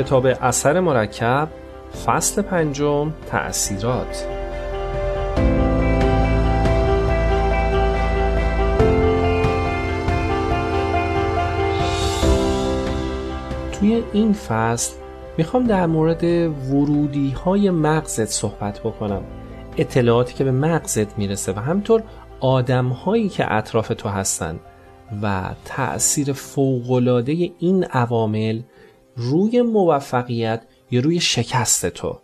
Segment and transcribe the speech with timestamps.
[0.00, 1.48] کتاب اثر مرکب
[2.06, 4.26] فصل پنجم تأثیرات.
[13.72, 14.94] توی این فصل
[15.38, 16.24] می‌خوام در مورد
[16.72, 19.22] ورودی های مغزت صحبت بکنم.
[19.76, 22.02] اطلاعاتی که به مغزت می‌رسه و همطور
[22.40, 24.60] آدم هایی که اطراف تو هستن
[25.22, 28.60] و تأثیر فوقلاده این عوامل
[29.16, 32.18] روی موفقیت یا روی شکست تو.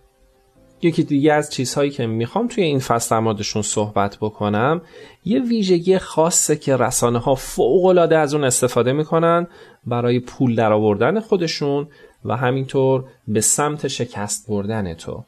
[0.83, 4.83] یکی دیگه از چیزهایی که می‌خوام توی این فصل در موردشون صحبت بکنم
[5.25, 9.47] یه ویژگی خاصه که رسانه ها فوقلاده از اون استفاده می‌کنن
[9.87, 11.89] برای پول درآوردن خودشون
[12.25, 15.25] و همینطور به سمت شکست بردن تو.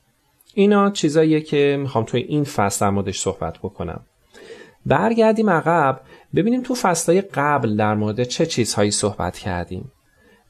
[0.55, 4.01] اینا چیزاییه که می‌خوام توی این فصل موردش صحبت بکنم.
[4.87, 6.01] برگردیم عقب
[6.35, 9.93] ببینیم تو فصلهای قبل در مورد چه چیزهایی صحبت کردیم.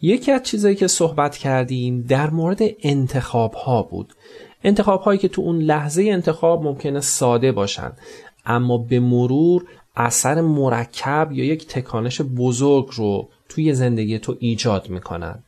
[0.01, 4.15] یکی از چیزهایی که صحبت کردیم در مورد انتخاب ها بود.
[4.65, 7.93] انتخاب هایی که تو اون لحظه انتخاب ممکنه ساده باشن
[8.47, 9.65] اما به مرور
[9.97, 15.43] اثر مرکب یا یک تکانش بزرگ رو توی زندگی تو ایجاد می‌کنن.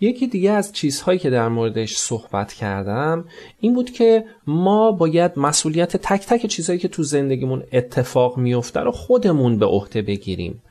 [0.00, 3.24] یکی دیگه از چیزهایی که در موردش صحبت کردم
[3.60, 8.92] این بود که ما باید مسئولیت تک تک چیزهایی که تو زندگیمون اتفاق میفته رو
[8.92, 10.62] خودمون به عهده بگیریم.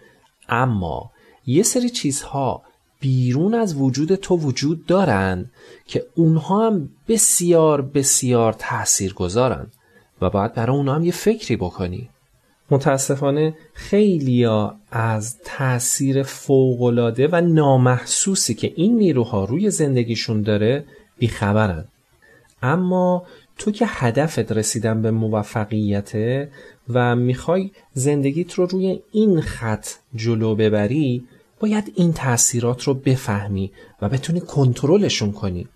[0.50, 1.12] اما
[1.46, 2.64] یه سری چیزها
[3.00, 5.52] بیرون از وجود تو وجود دارن
[5.86, 9.68] که اونها هم بسیار بسیار تأثیر گذارن
[10.22, 12.10] و باید برای اونها هم یه فکری بکنی.
[12.72, 20.86] متاسفانه خیلیا از تأثیر فوقالعاده و نامحسوسی که این نیروها روی زندگیشون داره
[21.20, 21.86] بیخبرن.
[22.62, 23.26] اما
[23.58, 26.52] تو که هدفت رسیدن به موفقیته
[26.90, 31.28] و می‌خوای زندگیت رو روی این خط جلو ببری
[31.60, 33.72] باید این تاثیرات رو بفهمی
[34.02, 35.68] و بتونی کنترلشون کنی.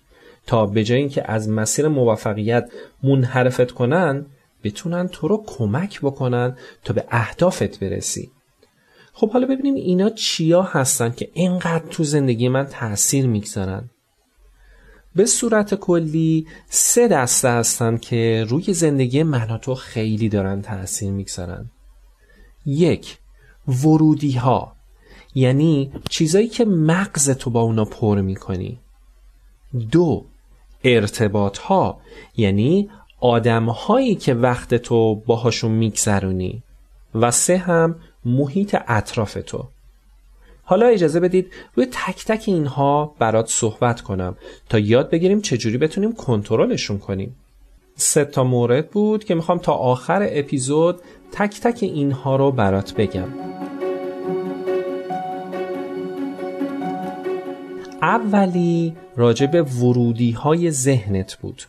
[0.46, 2.70] تا به جای اینکه از مسیر موفقیت
[3.02, 4.26] منحرفت کنن
[4.64, 8.30] بتونن تو رو کمک بکنن تا به اهدافت برسی.
[9.12, 13.90] خب حالا ببینیم اینا چیا هستن که اینقدر تو زندگی من تاثیر می‌گذارن.
[15.14, 21.70] به صورت کلی سه دسته هستن که روی زندگی من تو خیلی دارن تاثیر می‌گذارن.
[22.66, 23.18] یک
[23.84, 24.76] ورودی ها
[25.34, 28.78] یعنی چیزایی که مغز تو با اونا پر می‌کنی.
[29.90, 30.24] دو
[30.84, 32.00] ارتباط ها
[32.36, 36.62] یعنی آدم هایی که وقت تو باهاشون میگذرونی.
[37.14, 39.68] و سه هم محیط اطراف تو.
[40.64, 44.36] حالا اجازه بدید روی تک تک اینها برات صحبت کنم
[44.68, 47.36] تا یاد بگیریم چجوری بتونیم کنترلشون کنیم.
[47.96, 51.00] سه تا مورد بود که می‌خوام تا آخر اپیزود
[51.32, 53.28] تک تک اینها رو برات بگم.
[58.02, 61.62] اولی راجع به ورودی های ذهنت بود.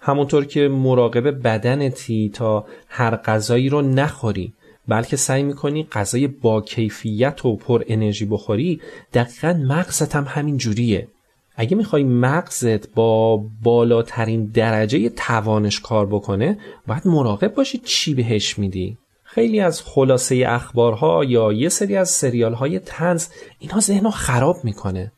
[0.00, 4.52] همونطور که مراقب بدنتی تا هر غذایی رو نخوری
[4.88, 8.80] بلکه سعی می‌کنی غذای با کیفیت و پر انرژی بخوری
[9.12, 11.08] دقیقا مغزت هم همین جوریه.
[11.56, 18.98] اگه می‌خوای مغزت با بالاترین درجه توانش کار بکنه باید مراقب باشی چی بهش میدی.
[19.34, 23.26] خیلی از خلاصه اخبارها یا یه سری از سریال های تنز
[23.58, 25.12] اینا ذهن رو خراب می‌کنه.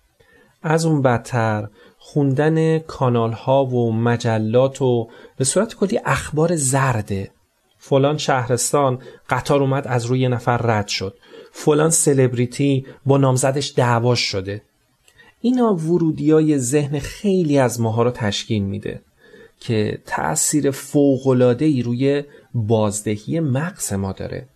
[0.63, 1.69] از اون بدتر
[1.99, 7.31] خوندن کانال ها و مجلات و به صورت کلی اخبار زرده
[7.79, 11.19] فلان شهرستان قطار اومد از روی نفر رد شد.
[11.53, 14.63] فلان سلبریتی با نامزدش دعواش شده.
[15.41, 19.03] اینا ورودی های ذهن خیلی از ماها رو تشکیل میده
[19.61, 24.49] که تأثیر فوقلاده ای روی بازدهی مغز ما داره.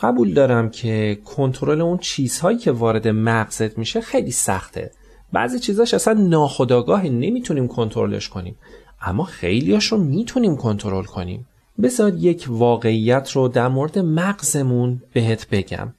[0.00, 4.90] قبول دارم که کنترل اون چیزهایی که وارد مغزت میشه خیلی سخته.
[5.32, 8.56] بعضی چیزاش اصلا ناخداگاه نمی‌تونیم کنترلش کنیم.
[9.00, 11.46] اما خیلیاش رو می‌تونیم کنترل کنیم.
[11.82, 15.94] بذار یک واقعیت رو در مورد مغزمون بهت بگم.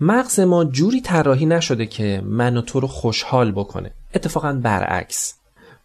[0.00, 3.90] مغز ما جوری طراحی نشده که من و تو رو خوشحال بکنه.
[4.14, 5.34] اتفاقا برعکس.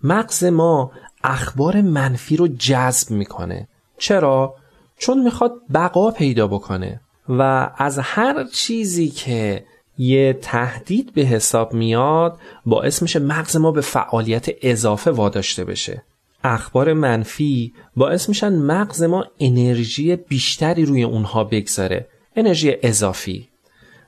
[0.04, 0.92] مغز ما
[1.24, 3.68] اخبار منفی رو جذب می‌کنه.
[4.02, 4.56] چرا؟
[4.98, 9.66] چون می‌خواد بقا پیدا بکنه و از هر چیزی که
[9.98, 16.04] یه تهدید به حساب میاد باعث میشه مغز ما به فعالیت اضافه واداشته بشه
[16.44, 23.50] اخبار منفی باعث میشن مغز ما انرژی بیشتری روی اونها بگذاره انرژی اضافی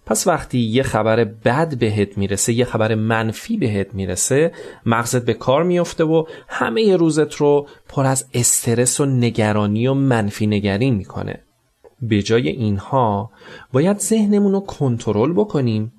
[0.06, 4.52] پس وقتی یه خبر بد بهت می‌رسه یه خبر منفی بهت می‌رسه
[4.86, 10.48] مغزت به کار میفته و همه روزت رو پر از استرس و نگرانی و منفی
[10.48, 11.44] نگری می‌کنه.
[12.02, 13.32] به جای اینها
[13.74, 15.94] باید ذهنمون رو کنترل بکنیم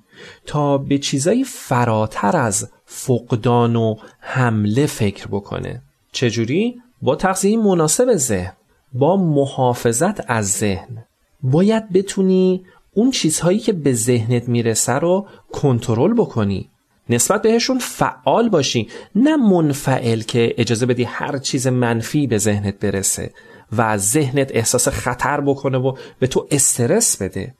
[0.45, 5.81] تا به چیزایی فراتر از فقدان و حمله فکر بکنه.
[6.11, 8.53] چجوری؟ با تغذیه مناسب ذهن
[8.93, 11.05] با محافظت از ذهن.
[11.43, 16.69] باید بتونی اون چیزهایی که به ذهنت می‌رسه رو کنترل بکنی.
[17.09, 18.87] نسبت بهشون فعال باشی.
[19.15, 23.33] نه منفعل که اجازه بدی هر چیز منفی به ذهنت برسه
[23.77, 27.55] و ذهنت احساس خطر بکنه و به تو استرس بده.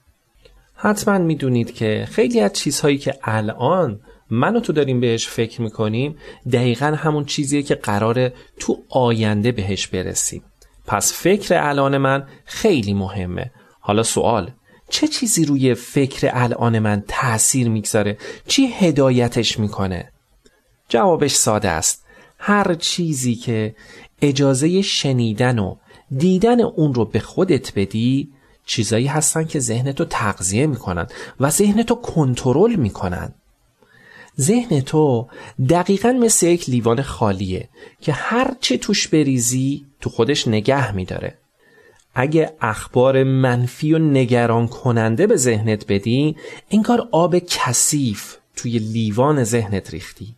[0.75, 3.99] حتما می‌دونید که خیلی از چیزهایی که الان
[4.29, 6.17] من و تو داریم بهش فکر می‌کنیم
[6.51, 10.43] دقیقا همون چیزیه که قراره تو آینده بهش برسیم.
[10.88, 13.51] پس فکر الان من خیلی مهمه.
[13.79, 14.51] حالا سوال
[14.89, 18.17] چه چیزی روی فکر الان من تأثیر می‌گذاره؟
[18.47, 20.11] چی هدایتش می‌کنه؟
[20.89, 22.05] جوابش ساده است.
[22.37, 23.75] هر چیزی که
[24.21, 25.75] اجازه شنیدن و
[26.17, 28.29] دیدن اون رو به خودت بدی
[28.65, 31.07] چیزایی هستن که ذهنتو تغذیه می‌کنن
[31.39, 33.33] و ذهنتو کنترل می‌کنن.
[34.39, 35.27] ذهن تو
[35.69, 37.69] دقیقا مثل یک لیوان خالیه
[38.01, 41.38] که هر چه توش بریزی تو خودش نگه میداره.
[42.15, 46.35] اگه اخبار منفی و نگران کننده به ذهنت بدی
[46.71, 50.35] انگار آب کثیف توی لیوان ذهنت ریختی.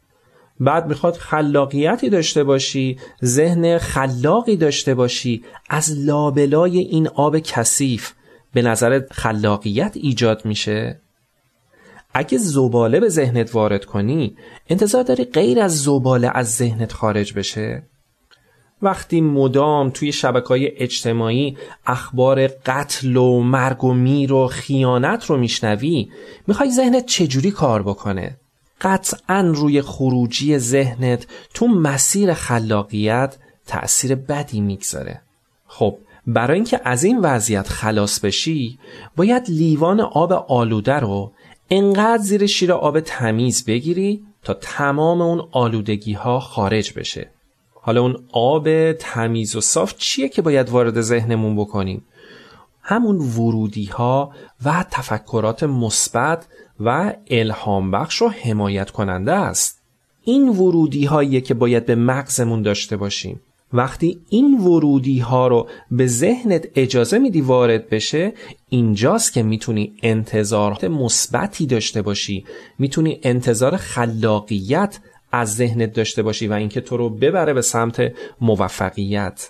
[0.60, 8.14] بعد می‌خواد خلاقیتی داشته باشی ذهن خلاقی داشته باشی از لابلای این آب کثیف
[8.54, 11.02] به نظرت خلاقیت ایجاد میشه؟
[12.14, 14.36] اگه زباله به ذهنت وارد کنی
[14.70, 17.84] انتظار داری غیر از زباله از ذهنت خارج بشه؟
[18.82, 25.38] وقتی مدام توی شبکه های اجتماعی اخبار قتل و مرگ و میر و خیانت رو
[25.38, 26.10] میشنوی
[26.48, 28.38] می‌خوای ذهنت چجوری کار بکنه؟
[28.82, 33.38] قطعا روی خروجی ذهنت تو مسیر خلاقیت
[33.68, 35.22] تأثیر بدی می‌گذاره.
[35.68, 35.98] خب
[36.28, 38.80] برای اینکه از این وضعیت خلاص بشی
[39.16, 41.32] باید لیوان آب آلوده رو
[41.70, 47.30] انقدر زیر شیر آب تمیز بگیری تا تمام اون آلودگی ها خارج بشه.
[47.88, 52.06] حالا اون آب تمیز و صاف چیه که باید وارد ذهنمون بکنیم؟
[52.82, 54.32] همون ورودی ها
[54.66, 56.48] و تفکرات مثبت
[56.80, 59.82] و الهام بخش و حمایت کننده است.
[60.24, 63.42] این ورودی هایی که باید به مغزمون داشته باشیم.
[63.74, 68.34] وقتی این ورودی ها رو به ذهنت اجازه میدی وارد بشه
[68.70, 72.46] اینجاست که می‌تونی انتظارات مثبتی داشته باشی.
[72.80, 75.00] می‌تونی انتظار خلاقیت
[75.38, 79.50] از ذهنت داشته باشی و اینکه تو رو ببره به سمت موفقیت.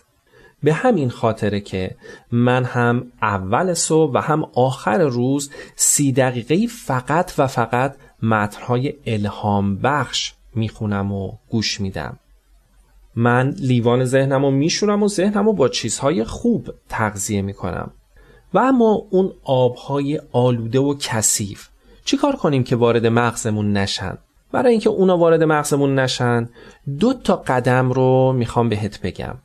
[0.63, 1.95] به همین خاطره که
[2.31, 9.77] من هم اول صبح و هم آخر روز سی دقیقه فقط و فقط متنهای الهام
[9.77, 12.19] بخش می‌خونم و گوش میدم.
[13.15, 17.91] من لیوان ذهنم رو میشونم و ذهنم رو با چیزهای خوب تغذیه می‌کنم.
[18.53, 21.67] و اما اون آبهای آلوده و کثیف
[22.05, 24.17] چیکار کنیم که وارد مغزمون نشن؟
[24.51, 26.49] برای اینکه اونا وارد مغزمون نشن
[26.99, 29.35] دو تا قدم رو می‌خوام بهت بگم.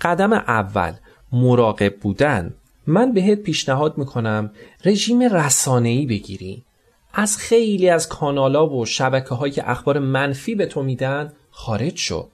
[0.00, 0.92] قدم اول
[1.32, 2.54] مراقب بودن.
[2.86, 4.50] من بهت پیشنهاد می‌کنم
[4.84, 6.62] رژیم رسانه‌ای بگیری.
[7.14, 12.28] از خیلی از کانالا و شبکه هایی که اخبار منفی به تو میدن خارج شو.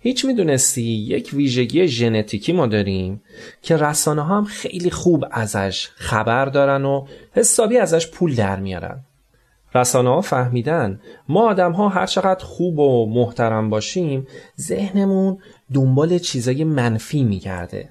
[0.00, 3.22] هیچ می‌دونستی یک ویژگی ژنتیکی ما داریم
[3.62, 9.00] که رسانه هم خیلی خوب ازش خبر دارن و حسابی ازش پول در میارن.
[9.74, 14.26] رسانه ها فهمیدن ما آدم ها هر چقدر خوب و محترم باشیم
[14.60, 15.38] ذهنمون
[15.74, 17.90] دنبال چیزای منفی میگرده.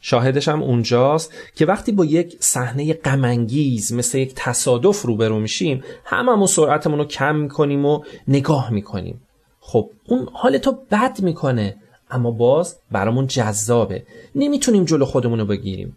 [0.00, 6.46] شاهدش هم اونجاست که وقتی با یک صحنه غمانگیز مثل یک تصادف روبرو میشیم هممون
[6.46, 9.20] سرعتمون رو کم می‌کنیم و نگاه می‌کنیم.
[9.60, 11.76] خب اون حال تو بد می‌کنه
[12.10, 14.02] اما باز برامون جذابه.
[14.34, 15.96] نمی‌تونیم جلو خودمون رو بگیریم.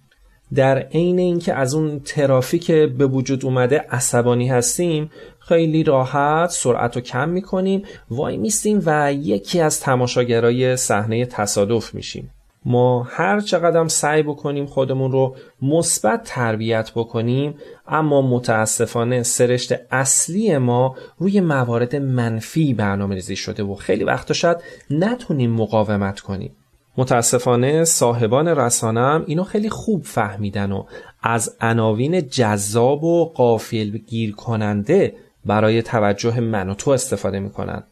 [0.55, 7.01] در عین اینکه از اون ترافیک به وجود اومده عصبانی هستیم خیلی راحت سرعت رو
[7.01, 12.31] کم می‌کنیم وای میستیم و یکی از تماشاگرای صحنه تصادف میشیم.
[12.65, 17.55] ما هر چقدر سعی بکنیم خودمون رو مثبت تربیت بکنیم
[17.87, 24.57] اما متاسفانه سرشت اصلی ما روی موارد منفی برنامه ریزی شده و خیلی وقتا شاید
[24.89, 26.55] نتونیم مقاومت کنیم.
[26.97, 30.83] متاسفانه صاحبان رسانم اینو خیلی خوب فهمیدن و
[31.23, 37.83] از عناوین جذاب و قافل گیر کننده برای توجه من و تو استفاده می‌کنن.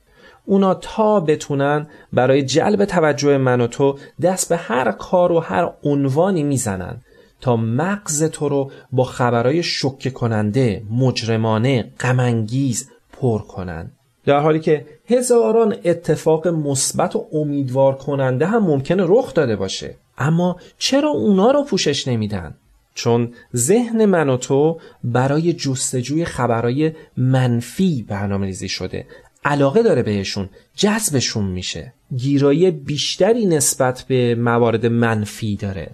[0.45, 5.73] اونا تا بتونن برای جلب توجه من و تو دست به هر کار و هر
[5.83, 7.01] عنوانی می‌زنن
[7.41, 13.91] تا مغز تو رو با خبرهای شکه کننده، مجرمانه، غمانگیز پر کنن.
[14.25, 19.95] در حالی که هزاران اتفاق مثبت و امیدوار کننده هم ممکنه رخ داده باشه.
[20.17, 22.53] اما چرا اونا رو پوشش نمیدن؟
[22.93, 29.05] چون ذهن من و تو برای جستجوی خبرهای منفی برنامه ریزی شده.
[29.45, 31.93] علاقه داره بهشون جذبشون میشه.
[32.15, 35.89] گیرایی بیشتری نسبت به موارد منفی داره.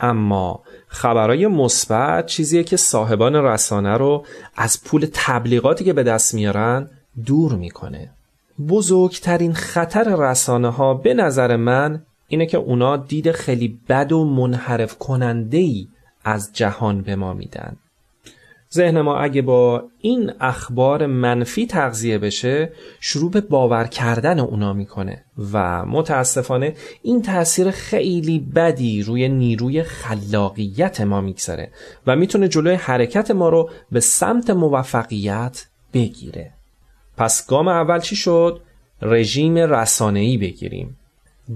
[0.00, 4.24] اما خبرهای مثبت چیزیه که صاحبان رسانه رو
[4.56, 6.90] از پول تبلیغاتی که به دست میارن
[7.26, 8.10] دور می‌کنه.
[8.68, 14.98] بزرگترین خطر رسانه ها به نظر من اینه که اونا دید خیلی بد و منحرف
[14.98, 15.88] کننده ای
[16.24, 17.76] از جهان به ما میدن.
[18.74, 25.24] ذهن ما اگه با این اخبار منفی تغذیه بشه شروع به باور کردن اونا می‌کنه
[25.52, 31.70] و متاسفانه این تاثیر خیلی بدی روی نیروی خلاقیت ما می‌گذاره
[32.06, 36.52] و می‌تونه جلوی حرکت ما رو به سمت موفقیت بگیره.
[37.18, 38.60] پس گام اول چی شد؟
[39.02, 40.96] رژیم رسانه‌ای بگیریم.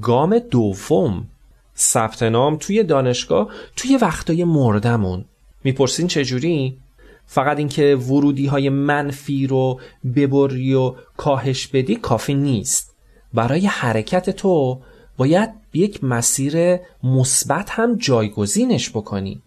[0.02, 1.28] گام دوم
[1.76, 5.24] ثبت نام توی دانشگاه توی وقتای مردمون.
[5.64, 6.78] می‌پرسین چجوری؟
[7.26, 9.80] فقط اینکه ورودی های منفی رو
[10.16, 12.94] ببری و کاهش بدی کافی نیست.
[13.34, 14.80] برای حرکت تو
[15.16, 19.42] باید یک مسیر مثبت هم جایگزینش بکنی.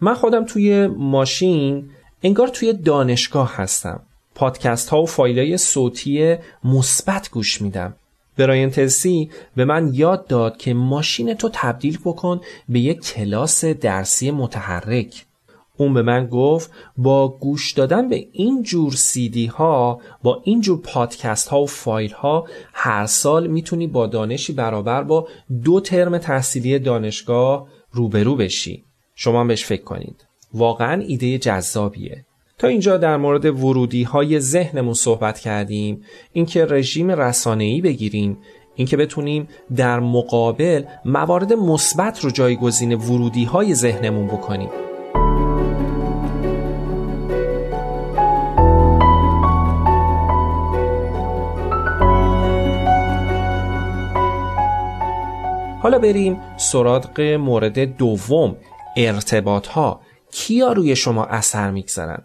[0.00, 1.90] من خودم توی ماشین
[2.22, 4.00] انگار توی دانشگاه هستم.
[4.34, 7.94] پادکست ها و فایل های صوتی مثبت گوش میدم.
[8.36, 14.30] براین تلسی به من یاد داد که ماشین تو تبدیل بکن به یک کلاس درسی
[14.30, 15.24] متحرک.
[15.76, 20.80] اون به من گفت با گوش دادن به این جور سیدی ها با این جور
[20.80, 25.28] پادکست ها و فایل ها هر سال می‌تونی با دانشی برابر با
[25.64, 28.84] دو ترم تحصیلی دانشگاه روبرو بشی.
[29.14, 30.26] شما بهش فکر کنید.
[30.54, 32.24] واقعا ایده جذابیه.
[32.62, 36.02] تا اینجا در مورد ورودی های ذهنمون صحبت کردیم
[36.32, 38.38] اینکه رژیم رسانه‌ای بگیریم
[38.74, 44.68] اینکه بتونیم در مقابل موارد مثبت رو جایگزین ورودی های ذهنمون بکنیم.
[55.82, 58.56] حالا بریم سراغ مورد دوم
[58.96, 60.00] ارتباط ها
[60.32, 62.22] کیا روی شما اثر می‌گذارن؟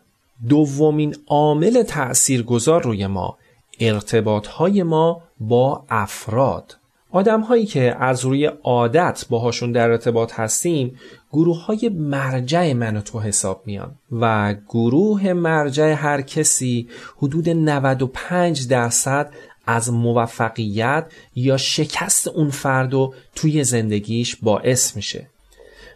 [0.50, 3.38] دومین عامل تأثیرگذار روی ما
[3.80, 6.78] ارتباط های ما با افراد.
[7.12, 11.00] آدم هایی که از روی عادت باهاشون در ارتباط هستیم
[11.32, 18.68] گروه های مرجع من و تو حساب میان و گروه مرجع هر کسی حدود 95
[18.68, 19.34] درصد
[19.68, 25.30] از موفقیت یا شکست اون فرد و توی زندگیش باعث میشه.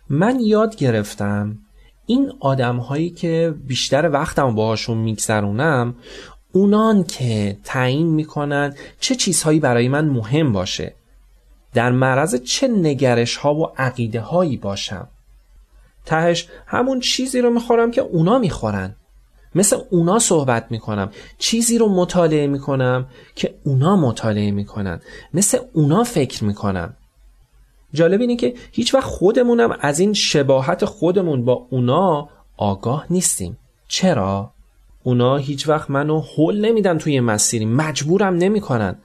[0.09, 1.57] من یاد گرفتم
[2.11, 5.95] این آدم هایی که بیشتر وقتم باهاشون میگذرونم
[6.51, 10.95] اونان که تعیین می‌کنن چه چیزهایی برای من مهم باشه.
[11.73, 15.07] در معرض چه نگرش ها و عقیده هایی باشم.
[16.05, 18.95] تهش همون چیزی رو می‌خورم که اونا می‌خورن.
[19.55, 21.11] مثل اونا صحبت می‌کنم.
[21.37, 25.01] چیزی رو مطالعه می‌کنم که اونا مطالعه می‌کنن.
[25.33, 26.93] مثل اونا فکر می‌کنم.
[27.93, 33.57] جالب اینه که هیچ وقت خودمونم از این شباهت خودمون با اونا آگاه نیستیم.
[33.87, 34.51] چرا؟
[35.03, 37.65] اونا هیچ وقت منو حل نمیدن توی مسیری.
[37.65, 38.95] مجبورم نمی‌کنن.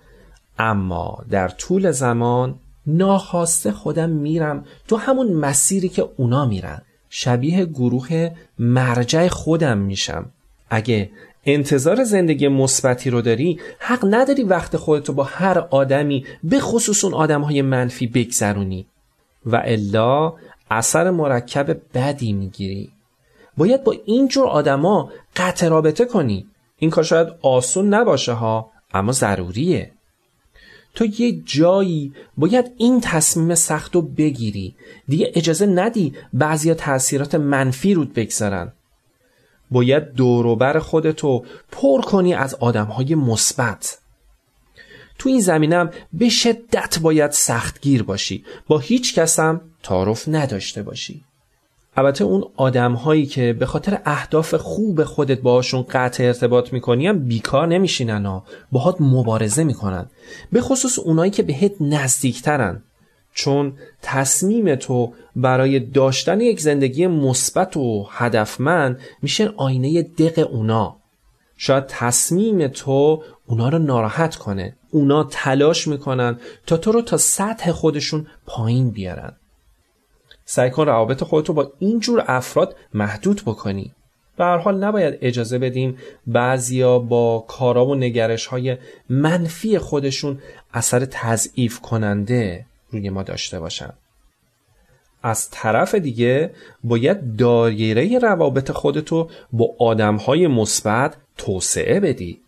[0.59, 2.55] اما در طول زمان
[2.87, 6.83] ناخواسته خودم میرم تو همون مسیری که اونا میرن.
[7.11, 10.31] شبیه گروه مرجع خودم میشم.
[10.71, 11.11] اگه
[11.47, 17.15] انتظار زندگی مثبتی رو داری حق نداری وقت خودتو با هر آدمی به خصوص اون
[17.15, 18.87] آدم های منفی بگذرونی.
[19.47, 20.35] و الا
[20.71, 22.91] اثر مرکب بدی می‌گیری.
[23.57, 26.47] باید با اینجور آدما قطع رابطه کنی.
[26.79, 29.91] این کار شاید آسون نباشه ها اما ضروریه.
[30.95, 34.75] تو یه جایی باید این تصمیم سخت رو بگیری.
[35.09, 38.73] دیگه اجازه ندی بعضی تاثیرات منفی رود بگذارن.
[39.71, 43.99] باید دوروبر خودتو پر کنی از آدمهای مثبت.
[45.19, 48.45] تو این زمینم به شدت باید سختگیر باشی.
[48.69, 51.25] با هیچ کسم تعارف نداشته باشی.
[51.97, 57.19] البته اون آدم هایی که به خاطر اهداف خوب خودت باشون قطع ارتباط می‌کنی هم
[57.19, 58.45] بیکار نمیشینن ها.
[58.73, 60.07] باهات مبارزه می‌کنن.
[60.53, 62.83] به خصوص اونایی که بهت نزدیکترن.
[63.37, 70.97] چون تصمیم تو برای داشتن یک زندگی مثبت و هدفمند میشه آینه دق اونا.
[71.57, 74.77] شاید تصمیم تو اونا رو ناراحت کنه.
[74.91, 79.33] اونا تلاش می‌کنن تا تو رو تا سطح خودشون پایین بیارن.
[80.45, 83.93] سعی کن روابط خودتو با اینجور افراد محدود بکنی.
[84.37, 88.77] به هر حال نباید اجازه بدیم بعضیا با کارا و نگرش های
[89.09, 90.39] منفی خودشون
[90.75, 93.93] اثر تضعیف کننده روی ما داشته باشن.
[95.23, 96.51] از طرف دیگه
[96.85, 102.41] باید دایره روابط خودتو با آدمهای مثبت توسعه بدی.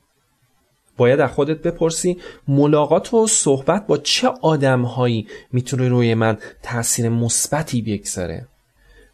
[0.97, 2.19] باید از خودت بپرسی
[2.49, 8.49] ملاقات و صحبت با چه آدمهایی می‌تونه روی من تاثیر مثبتی بگذاره؟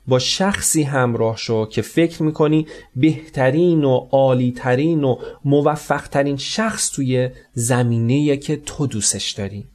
[0.07, 2.67] با شخصی همراه شو که فکر می‌کنی
[2.97, 9.67] بهترین و عالیترین و موفقترین شخص توی زمینه که تو دوستش داری.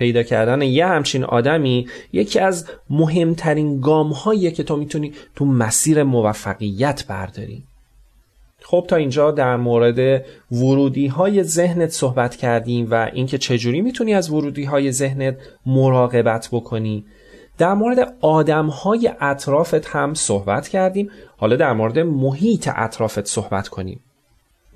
[0.00, 7.04] پیدا کردن یه همچین آدمی یکی از مهمترین گام که تو می‌تونی تو مسیر موفقیت
[7.08, 7.64] برداری.
[8.62, 14.30] خب تا اینجا در مورد ورودی های ذهنت صحبت کردیم و اینکه چجوری می‌تونی از
[14.30, 17.04] ورودی های ذهنت مراقبت بکنی.
[17.58, 21.10] در مورد آدم های اطرافت هم صحبت کردیم.
[21.36, 24.00] حالا در مورد محیط اطرافت صحبت کنیم.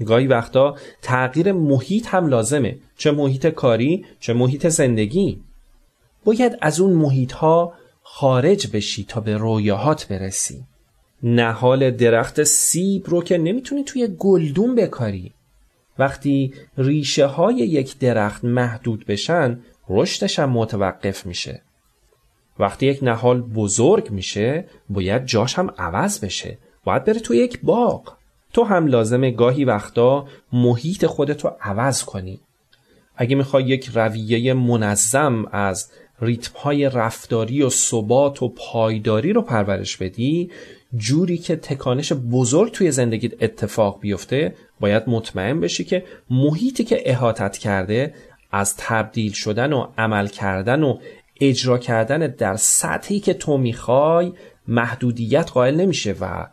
[0.06, 2.76] گاهی وقتا تغییر محیط هم لازمه.
[2.96, 5.40] چه محیط کاری چه محیط زندگی.
[6.24, 7.72] باید از اون محیط ها
[8.02, 10.64] خارج بشی تا به رویاهات برسی.
[11.22, 15.32] نهال درخت سیب رو که نمی‌تونی توی گلدون بکاری.
[15.98, 21.62] وقتی ریشه های یک درخت محدود بشن رشدش هم متوقف میشه.
[22.58, 26.58] وقتی یک نهال بزرگ میشه باید جاش هم عوض بشه.
[26.84, 28.16] باید بره توی یک باغ.
[28.54, 32.40] تو هم لازمه گاهی وقتا محیط خودتو عوض کنی.
[33.16, 39.96] اگه می‌خوای یک رویه منظم از ریتم های رفتاری و ثبات و پایداری رو پرورش
[39.96, 40.50] بدی
[40.96, 47.58] جوری که تکانش بزرگ توی زندگیت اتفاق بیفته باید مطمئن بشی که محیطی که احاطت
[47.58, 48.14] کرده
[48.52, 50.98] از تبدیل شدن و عمل کردن و
[51.40, 54.32] اجرا کردن در سطحی که تو می‌خوای
[54.68, 56.46] محدودیت قائل نمیشه و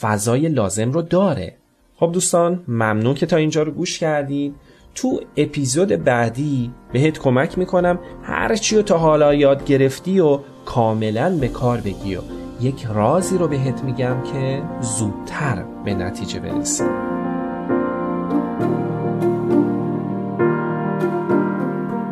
[0.00, 1.54] فضای لازم رو داره.
[1.96, 4.54] خب دوستان ممنون که تا اینجا رو گوش کردید.
[4.94, 11.36] تو اپیزود بعدی بهت کمک می‌کنم هر چی رو تا حالا یاد گرفتی و کاملا
[11.40, 12.20] به کار بگی و
[12.60, 16.84] یک رازی رو بهت میگم که زودتر به نتیجه برسی.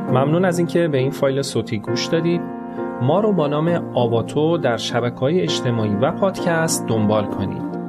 [0.09, 2.60] ممنون از اینکه به این فایل صوتی گوش دادید.
[3.03, 7.80] ما رو با نام آواتو در شبکه های اجتماعی و پادکست دنبال کنید.